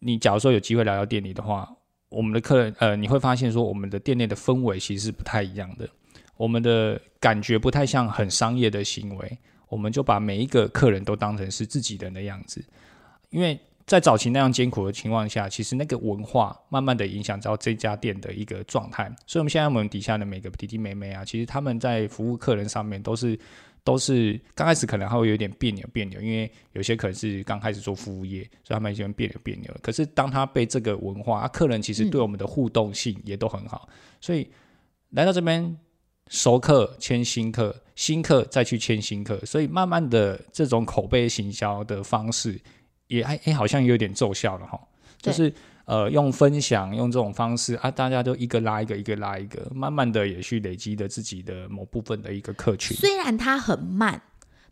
[0.00, 1.68] 你假如说有机会来到店里的话，
[2.08, 5.88] 我们的客人呃，你会发现说我们的店内的氛围其实是不太一样的，
[6.36, 9.38] 我们的感觉不太像很商业的行为，
[9.68, 12.64] 我们就把每一个客人都当成是自己人的样子，
[13.30, 13.58] 因为。
[13.86, 19.12] 在早期那样艰苦的情况下，其实那个文化慢慢的影响到这家店的一个状态。
[19.26, 23.36] 所以，我们现在我们底下的每个弟弟妹妹啊，其实他们在服务客人上面都是
[23.82, 29.74] 都是刚开始可能还会有点别扭别扭，因为有些可能是刚开始做服务业，所以他们喜欢别扭别扭。
[29.82, 33.88] 可是当他被这个文化，客人其实对我们的互动性也都很好，
[34.20, 34.48] 所以
[35.10, 35.76] 来到这边
[36.28, 42.60] 熟客签新客，新客再去签新客，所以慢慢的这种口碑行销的方式。
[43.08, 44.80] 也还哎，好像有点奏效了哈，
[45.20, 45.52] 就是
[45.90, 52.96] 呃用分享用这种方式啊，大家都一个拉一个，一个拉一个，慢慢的也去累积的自己的某部分的一个客群。
[52.96, 54.22] 虽然它很慢，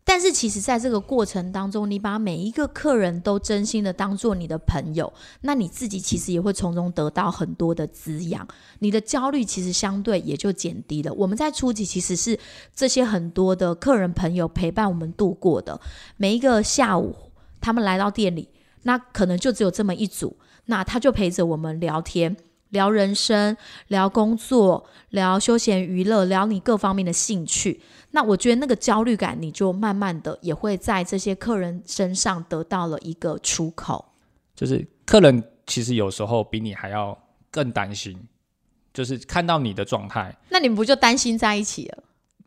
[0.05, 8.47] 但是其实在这个过程当中，你把每一个客人都真心的当做你的朋友，那你自己其实也会从中得到很多的滋养，
[8.79, 11.13] 你的焦虑其实相对也就减低了。
[11.15, 12.39] 我们在初期其实是
[12.73, 15.81] 这些很多的客人朋友陪伴我们度过的
[16.17, 17.17] 每一个下午。
[17.61, 18.49] 他们来到店里，
[18.85, 20.37] 那可能就只有这么一组，
[20.71, 22.37] 那他就陪着我们聊天，
[22.69, 23.57] 聊人生、
[23.89, 27.81] 聊工作、聊休闲娱乐、聊你各方面的兴趣。
[28.11, 34.13] 那我觉得那个焦虑感，你就慢慢的也会在这些客人身上得到了一个出口。
[34.55, 37.17] 就是客人其实有时候比你还要
[37.51, 38.19] 更担心，
[38.93, 42.05] 就是看到你的状态，那你们不就担心在一起了？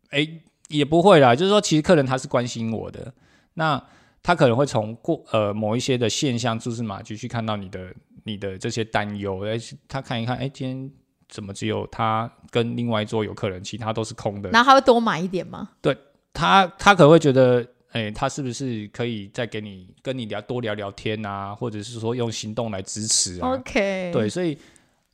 [0.09, 0.27] 哎，
[0.67, 1.35] 也不会啦。
[1.35, 3.13] 就是说，其实客人他是关心我的，
[3.55, 3.83] 那
[4.23, 9.57] 他可能会从过呃某一些的现象蛛丝马迹去看到你的你的这些担忧，哎，
[9.87, 10.91] 他看一看，哎，今天
[11.27, 14.49] 怎么只有他跟另外一桌有客人，其他都是空的？
[14.51, 15.69] 然后他会多买一点吗？
[15.81, 15.97] 对
[16.33, 24.57] 他他可能会觉得，哎，他是不是可以再给你跟你聊多聊聊天啊，或者是说用行动来支持啊？OK，对，所以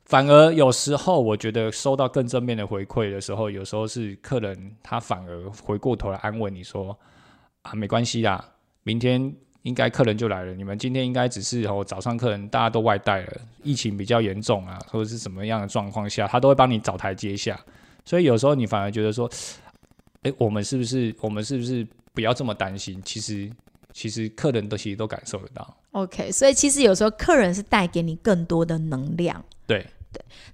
[0.04, 6.98] 反而有时候我觉得收到更正面的回馈的时候，有时候是客人他反而回过头来安慰你说
[7.62, 8.52] 啊，没关系啦，
[8.84, 17.58] 明天应该客人就来了，你们今天应该只是哦早上客人大家都外带了，疫情比较严重啊，或者是什么样的状况下，他都会帮你找台阶下。
[18.04, 19.30] 所以有时候你反而觉得说，
[20.22, 23.02] 哎，我们是不是 我们是不是不要这么担心？
[23.04, 23.50] 其实
[23.92, 25.76] 其实客人都其实都感受得到。
[25.92, 29.44] OK，所以其实有时候客人是带给你更多的能量。
[29.66, 29.84] 对，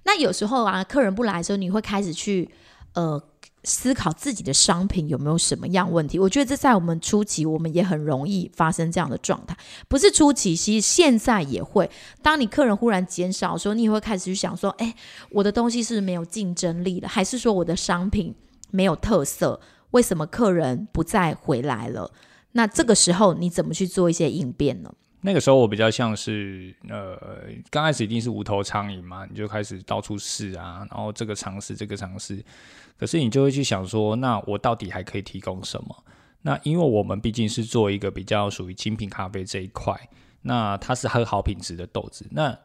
[0.03, 2.49] 那有时候啊，客人不来的时候，你会开始去
[2.93, 3.21] 呃
[3.65, 6.17] 思考自己的商品有没有什么样问题。
[6.17, 9.57] 我觉得这在我们初期，我们也很容易发生这样的状态。
[9.87, 11.89] 不是初期，其实现在也会。
[12.21, 14.95] 当你客人忽然减少的时候，你也会开始去想说：，哎，
[15.31, 17.07] 我的东西是没有竞争力了？
[17.09, 18.33] 还是说我的商品
[18.71, 19.59] 没有特色？
[19.91, 22.11] 为什么客人不再回来了？
[22.51, 24.93] 那这个时候你怎么去做一些应变呢？
[25.21, 27.17] 那个时候我比较像是呃，
[27.71, 32.43] 刚开始一定是无头苍蝇嘛，你就开始到处试啊，然后这个尝试，这个尝试，
[32.97, 36.03] 可是你就会去想说，那我到底还可以提供什么？
[36.41, 39.95] 那因为我们毕竟是做一个比较属于精品咖啡这一块，
[40.41, 42.57] 那它是喝好品质的豆子，那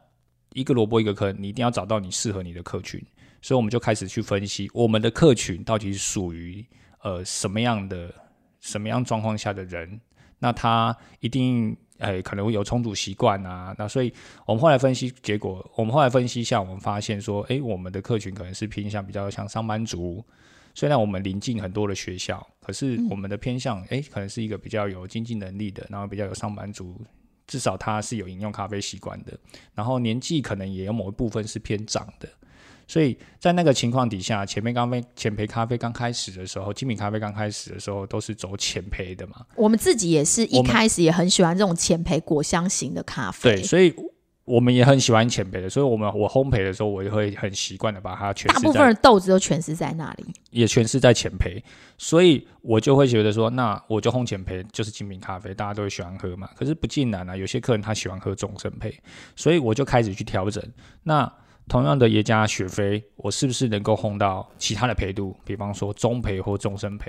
[0.53, 3.03] 一个萝卜一个坑，你一定要找到你适合你的客群，
[3.41, 6.65] 所以我们就开始去分析我们的客群到底是属于
[7.01, 8.13] 呃什么样的
[8.59, 9.99] 什么样状况下的人，
[10.39, 11.75] 那他一定。
[12.01, 14.11] 哎，可能会有充足习惯啊，那所以
[14.45, 20.23] 我们后来分析结果，我们后来分析一下，我们发现说，哎，我们的客群可能是偏向比较像上班族，
[20.73, 26.99] 虽然我们临近很多的学校，可是我们的偏向，哎，可能是一个比较有经济能力的，然后比较有上班族，
[27.47, 29.37] 至少他是有饮用咖啡习惯的，
[29.75, 32.27] 然后年纪可能也有某一部分是偏长的。
[32.91, 39.45] 所以在那个情况底下，前面刚啡、浅焙咖啡刚开始的时候，精品咖啡刚开始的时候，都是走浅焙的嘛。
[39.55, 43.55] 我们自己也是一开始也很喜欢这种浅焙果香型的咖啡。
[43.55, 43.95] 对，所以
[44.43, 50.25] 我们也很喜欢浅焙的，所以我们我烘焙的时候，我也会很习惯的把它诠大部分，的豆子都全是在那里。
[50.49, 51.63] 也全是在浅焙，
[51.97, 56.49] 所以我就会觉得说，那我就烘浅焙就是精品咖啡，大家都会喜欢喝嘛。
[56.57, 58.93] 可是不尽然啊，有些客人他喜欢喝中深焙，
[59.37, 60.61] 所以我就开始去调整。
[61.03, 61.31] 那
[61.71, 67.05] 同样的耶加雪菲，我是不是能够烘到其他的焙度，比方说中焙或中深焙？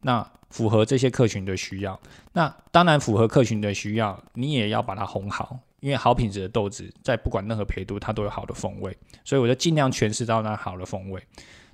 [0.00, 1.96] 那符合这些客群的需要。
[2.32, 11.22] 那当然符合客群的需要，你也要把它烘好，因为好品质的豆子在不管任何焙度，它都有好的风味，所以我就尽量诠释到那好的风味，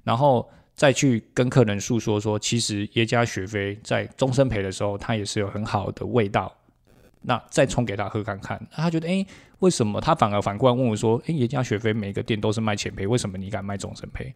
[0.04, 6.54] 然后再去跟客人诉说说，其实耶加雪菲在终身焙的时候，它也是有很好的味道。
[7.28, 9.26] 那再冲给他喝看看，他觉得诶，
[9.58, 10.00] 为什么？
[10.00, 14.32] 他反而反过来问我说，诶，人家雪菲每个店都是卖浅焙，为什么你敢卖总成焙？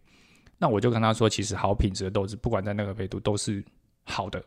[0.58, 3.64] 那我就跟他说，其实好品质的豆子，不管在那个焙度都是
[4.02, 4.42] 好的，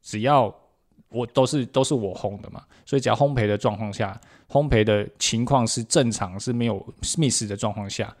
[0.00, 0.54] 只要
[1.08, 8.16] 我都是都是我烘的嘛，所以只要烘焙的状况下，烘焙的情况是正常是没有 miss 的状况下，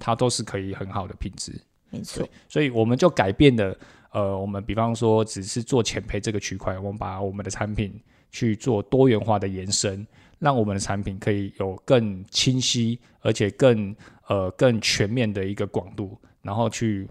[0.00, 1.52] 它都是可以很好的品质。
[1.90, 3.78] 没错，所以我们就改变了，
[4.10, 7.94] 呃，我们比方说只是做浅焙这个区块，我们把我们的产品
[8.32, 10.04] 去做多元化的延伸，
[10.40, 13.94] 让我们的产品可以有更清晰而且更
[14.26, 17.08] 呃更全面的一个广度，然后去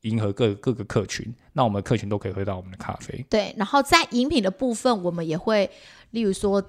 [0.00, 3.24] 迎合各各个客群，那我们的客群都可以喝到我们的咖啡。
[3.28, 3.54] 对。
[3.56, 5.70] 然后在饮品的部分，我们也会，
[6.10, 6.62] 例如说，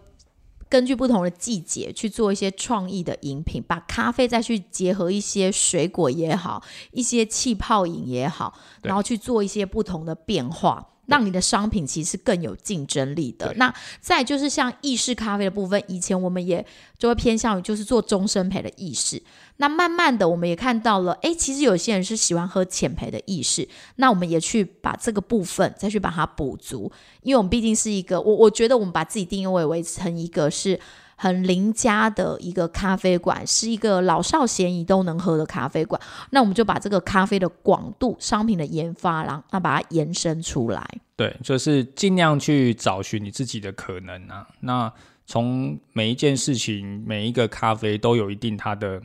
[0.67, 10.89] 根据不同的季节去做一些创意的饮品，把咖啡再去结合一些水果也好，一些气泡饮也好，然后去做一些不同的变化。
[11.07, 13.53] 让你的商品其实是更有竞争力的。
[13.55, 16.65] 那再就是像意式咖啡的部分，以前我们也
[16.97, 19.21] 就会偏向于就是做中深焙的意式。
[19.59, 26.91] 那慢慢的，我们也看到了，诶，其实有些人是喜欢喝浅焙的意式，那我们也去把这个部分再去把它补足，
[27.23, 30.79] 因为我们毕竟是一个，我我觉得我们把自己定位为成一个是
[31.19, 35.99] 很邻家的一个咖啡馆，是一个老少咸宜都能喝的咖啡馆。
[36.29, 40.87] 那我们就把这个咖啡的广度、商品的研发，然后把它延伸出来。
[41.15, 44.47] 对，就是尽量去找寻你自己的可能啊。
[44.59, 44.93] 那
[45.25, 49.01] 从每一件事情、每一个咖啡都有一定它的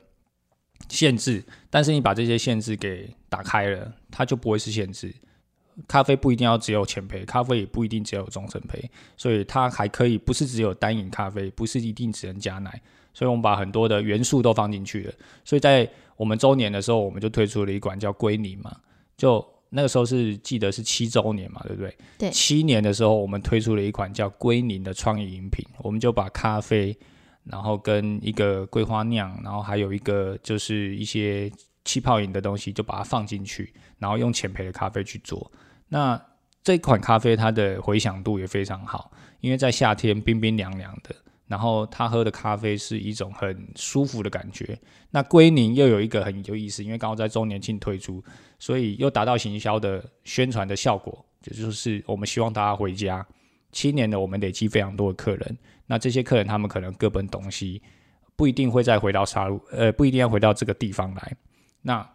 [0.90, 5.12] 限制，但是你把这些限制给打开了，它就不会是限制。
[5.88, 8.82] 咖啡不一定要只有浅焙，咖啡也不一定只有中深焙，
[9.16, 12.80] 所以它还可以不是只有单饮咖啡，不是一定只能加奶，
[13.14, 15.12] 所以我们把很多的元素都放进去了。
[15.44, 18.76] 所以在我们周年的时候，我们就推出了一款叫龟苓嘛，
[19.16, 21.96] 就那个时候是记得是七周年嘛，对不对？
[22.18, 22.30] 对。
[22.30, 26.94] 七年的时候，我们推出了一款叫龟苓的创意饮品，我们就把咖啡，
[27.44, 31.50] 然后跟一个桂花酿，然后还有一个就是一些
[31.84, 35.50] 气泡饮的东西，就把它放进去，然后用浅焙的咖啡去做。
[35.88, 36.20] 那
[36.62, 41.14] 这款咖啡它的回响度也非常好，因为在夏天冰冰凉凉的，
[41.46, 44.78] 然后他喝的咖啡是一种很舒服的感觉。
[45.10, 48.22] 那龟苓又有一个很有意思，因为刚好在周年庆推出，
[48.58, 53.26] 所以又达到行销的宣传的效果，也就是我们希望大家回家。
[53.72, 57.82] 七年的我们累积非常多的客人，那这些客人他们可能各奔东西，
[58.36, 61.36] 不一定会再回到沙鹿，呃，不一定要回到这个地方来。
[61.82, 62.08] 那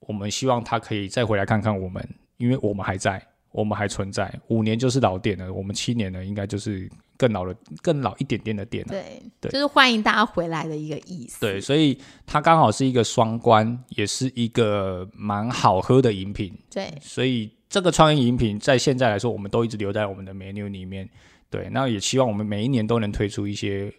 [0.00, 2.06] 我们希望他可以再回来看看我们。
[2.36, 5.50] 因为我们还在，我们还存在，五年就是老店了。
[5.52, 8.90] 我们七年呢，应该就是更老了、更老一点点的店了。
[8.90, 11.40] 对，对，就是欢迎大家回来的一个意思。
[11.40, 16.52] 对，所以它刚好是一个双关，也是一个蛮好喝的饮品。
[16.68, 21.08] 对，所以这个创意饮品在现在来说，我们都一直留在我们的 menu 里面。
[21.48, 23.90] 对，那也希望我们每一年都能推出一些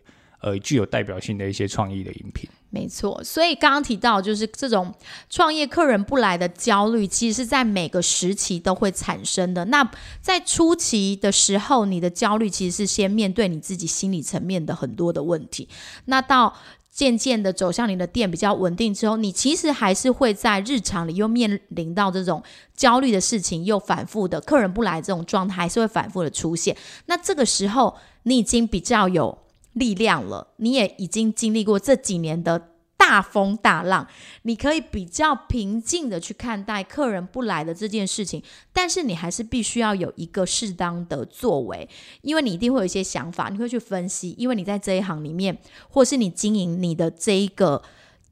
[0.42, 2.50] 呃具有代表性的一些创意的饮品。
[2.76, 4.94] 没错，所以刚刚提到就是这种
[5.30, 9.64] 创业客人不来的焦虑，其实是在每个时期都会产生的。
[9.66, 15.70] 那在初期的时候，你的焦虑其实是先面对你自己心理层面的很多的问题。
[16.08, 16.54] 那到
[16.92, 22.44] 渐渐的走向你的店比较稳定之后，你其实还是会在日常里又面临到这种
[22.76, 26.76] 焦虑的事情，又反复的客人不来这种状态，还是会反复的出现。
[27.06, 29.45] 那这个时候，你已经比较有。
[29.76, 34.08] 力量了，你也已经经历过这几年的大风大浪，
[34.42, 41.88] 你可以比较平静的去看待客人不来的这件事情，但是你还是必须要有一个适当的作为，
[42.24, 45.58] 因为你一定会有一些想法，你会去分析，因为你在这一行里面，
[45.88, 47.82] 或是你经营你的这一个。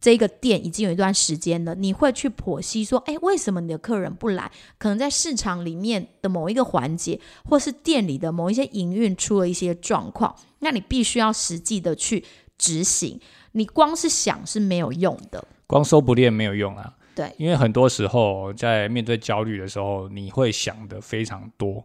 [0.03, 4.51] 这个店已经有一段时间了，你会去剖析说，哎，为什么你的客人不来？
[4.77, 12.25] 可能在市场里面的某一个环节，或是店里的某一些营运出了一些状况，那你必须要实际的去
[12.57, 13.17] 执行。
[13.53, 16.93] 你光是想是没有用的，光收不练没有用啊。
[17.15, 21.81] 对，因为很多时候在面对焦虑的时候，你会想的非常多。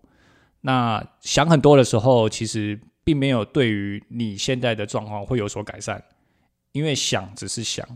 [0.62, 6.02] 那想很多的时候，其实并没有对于你现在的状况会有所改善，
[6.72, 7.86] 因为想只是想。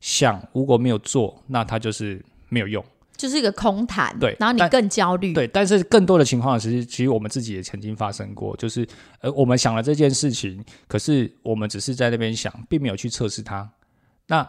[0.00, 2.84] 想如果没有做，那它就是没有用，
[3.16, 4.16] 就是一个空谈。
[4.18, 5.32] 对，然后你更焦虑。
[5.32, 8.86] 对，但是更多的情况，其实其实我们自己也曾经发生过，就是
[9.20, 13.68] 呃，我们想了这件事情，可是我们只是在那边想，并没有去测试它。
[14.28, 14.48] 那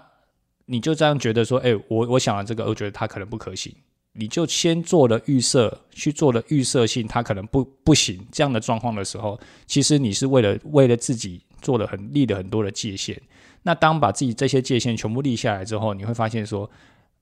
[0.65, 3.73] 你就这样觉得说，哎，我我想了这个，我觉得它可能不可行，
[4.13, 13.19] 你就先做了预设，去做了预设性，它可能不不行这样的状况的时候，其实你是为了为了自己做了很立了很多的界限。
[13.67, 16.71] 那当把自己这些界限全部立下来之后，你会发现说，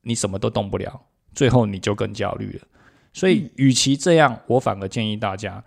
[0.03, 1.01] 你什么都动不了，
[1.33, 2.67] 最后你就更焦虑了。
[3.13, 5.63] 所以，与其这样，我反而建议大家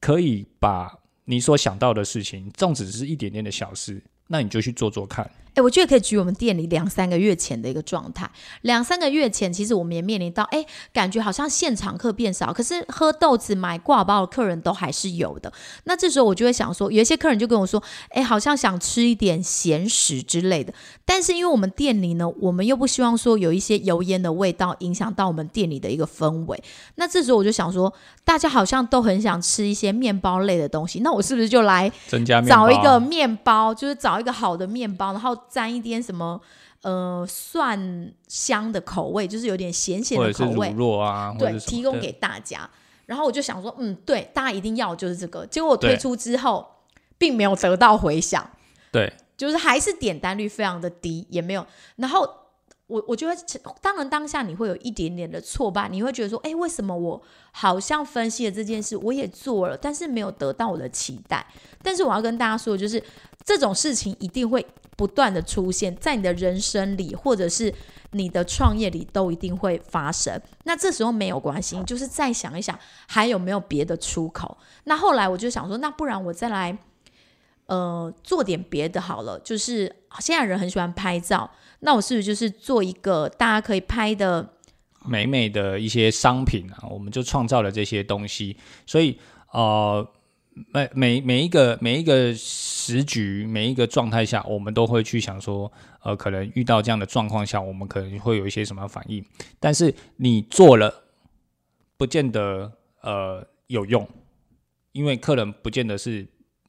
[0.00, 5.30] 可以把你所想到的事情，纵使只是一点点的小事，那你就去做做看。
[5.56, 8.30] 哎，我觉得可以举我们店里两三个月前的一个状态。
[8.60, 15.50] 两三个月前，其实我们也面临到，哎，感觉好像现场客变少，可是喝豆子、买挂包的客人都还是有的。
[15.84, 20.74] 那这时候我就会想说，有一些客人就跟我说，哎，好像想吃一点咸食之类的。
[21.06, 26.62] 但是因为我们店里呢，我们又不希望说有一些油烟的味道影响到我们店里的一个氛围。
[26.96, 27.90] 那这时候我就想说，
[28.26, 35.34] 大家好像都很想吃一些面包类的东西，那我是不是就来增加找一个面包，就是找一个好的面包，然后。
[35.48, 36.40] 沾一点什么
[36.82, 40.68] 呃蒜香的口味，就是有点咸咸的口味，
[41.00, 42.68] 啊，对，提供给大家。
[43.06, 45.46] 然后我就想说，嗯，对，大家一定要就是这个。
[45.46, 46.66] 结果我推出之后，
[47.16, 48.50] 并没有得到回响，
[48.90, 51.64] 对，就是还是点单率非常的低，也没有。
[51.94, 52.28] 然后
[52.86, 53.36] 我我觉得，
[53.80, 57.20] 当然当下你会有一点点的挫败，你会觉得说，哎，为什么我
[57.52, 61.46] 好像分析了这件事，我也做了，但是没有得到我的期待。
[61.82, 63.02] 但是我要跟大家说，就是
[63.44, 64.66] 这种事情一定会。
[64.96, 67.70] 不断的出现在你的人生里，或者是
[68.12, 70.40] 你的创业里，都一定会发生。
[70.64, 74.56] 那这时候没有关系，就是再想一想还有没有别的出口。
[74.84, 76.78] 那后来我就想说，那不然我再来，
[77.66, 79.38] 呃，做点别的好了。
[79.40, 81.50] 就是现在人很喜欢拍照，
[81.80, 84.54] 那我是不是就是做一个大家可以拍的
[85.04, 86.88] 美美的一些商品啊？
[86.88, 88.56] 我们就创造了这些东西，
[88.86, 89.18] 所以
[89.52, 90.06] 呃。
[90.72, 95.70] 每每每一个每一个时局每一个状态下，我们都会去想说，
[96.02, 99.22] 呃，可能遇到这样的状况下，我们可能会有一些什么反应。
[99.60, 101.02] 但是你做了，
[101.98, 104.08] 不见得呃有用，
[104.92, 106.26] 因为客人不见得是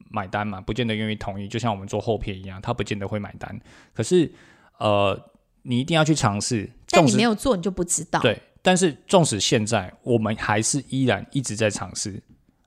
[0.10, 1.48] 买单嘛，不见得愿意同意。
[1.48, 3.60] 就像我们做后片一样，他不见得会买单。
[3.94, 4.32] 可是
[4.80, 5.20] 呃，
[5.64, 6.70] 你一定要去尝试。
[6.90, 8.20] 但你没有做，你就不知道。
[8.22, 12.22] 对，但是纵使现在我们还是依然一直在尝试。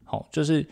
[0.05, 0.67] 好，就是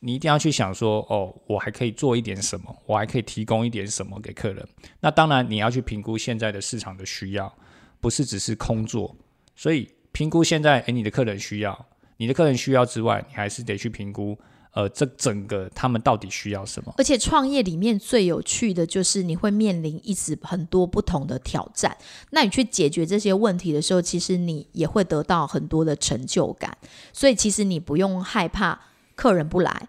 [0.00, 4.68] 你一定要去想说，哦，我还可以做一点什么，我还可以提供一点什么给客人。
[5.00, 7.52] 那当然，你要去评估现在的市场的需要，
[8.00, 9.16] 不是只是空做。
[9.54, 14.38] 所以评估现在，诶，你的客人需要，你的客人需要之外，你还是得去评估。
[14.78, 16.94] 呃，这整个他们到底需要什么？
[16.96, 21.96] 而且创业里面最有趣的就是你会面临一直很多不同的挑战。
[22.30, 26.78] 那你去解决这些问题的时候，其实你也会得到很多的成就感。
[27.12, 28.78] 所以其实你不用害怕
[29.16, 29.88] 客人不来。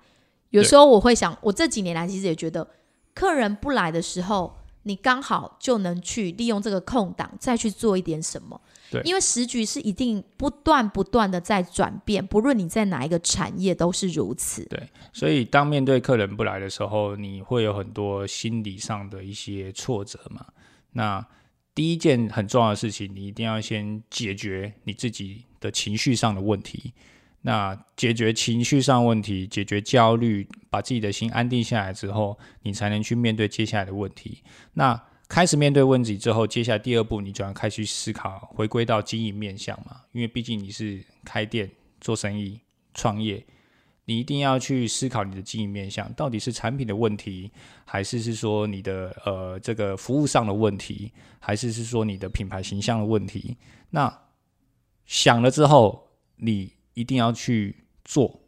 [0.49, 2.67] 有时候我会想，我这几年来其实也觉得，
[3.13, 8.59] 客人不来的时候，你刚好就能去利用这个空档，再去做一点什么。
[8.91, 14.65] 对，因为时局是一定不断不断的在转变，不论你在哪一个产业都是如此。
[14.65, 20.45] 对，所以当面对客人不来的时候，你会有很多心理上的一些挫折嘛。
[20.93, 21.25] 那
[21.75, 26.93] 第一件很重要的事情，你一定要先解决你自己的情绪上的问题。
[27.41, 34.43] 那解决情绪上问题，解决焦虑，把自己的心安定下来之后，你才能去面对接下来的问题。
[34.73, 40.01] 那开始面对问题之后，接下来第二步，你就要开始思考，回归到经营面向嘛。
[40.11, 41.69] 因为毕竟你是开店
[42.01, 42.59] 做生意、
[42.95, 43.45] 创业，
[44.05, 47.51] 你一定要去思考你的经营面向，到底是产品的问题，
[47.85, 53.55] 还是是说你的呃这个服务上的问题，还是是说你的品牌形象的问题？
[53.91, 54.11] 那
[55.05, 56.07] 想了之后，
[56.37, 58.41] 你一定要去做，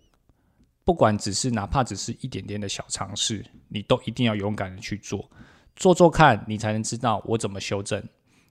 [0.83, 5.29] 不管只是哪怕只是一点点的小尝试，你都一定要勇敢的去做。
[5.75, 8.03] 做做看，你才能知道我怎么修正。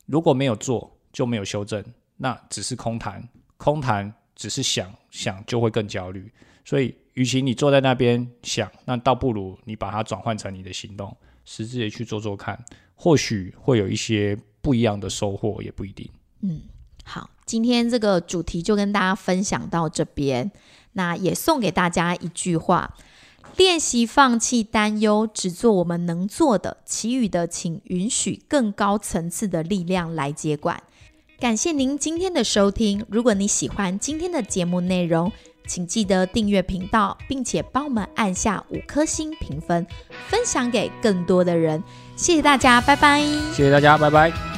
[0.07, 1.85] 如果没有做，就没有修正，
[2.16, 3.27] 那只是空谈。
[3.57, 6.33] 空谈只是想想，就会更焦虑。
[6.64, 12.59] 所以，与其你坐在那边想，那倒不如你把它转换成你的行动，实质的去做做看，
[12.95, 16.11] 或许会有一些不一样的收获，也不一定。
[16.41, 16.62] 嗯，
[17.05, 20.51] 好，今天这个主题就跟大家分享到这边。
[20.93, 22.93] 那也送给大家一句话。
[23.57, 30.83] 练习放弃担忧，只做我们能做的，其余的请允许更高层次的力量来接管。
[31.39, 33.05] 感谢您今天的收听。
[33.09, 35.33] 如果你喜欢今天的节目内容，
[35.67, 39.87] 请记得订阅频道，并且帮我们按下五颗星评分，
[40.29, 41.83] 分享给更多的人。
[42.17, 43.23] 谢谢大家，拜拜。
[43.53, 44.50] 谢谢大家，拜拜。